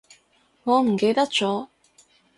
[0.63, 1.67] 我唔記得咗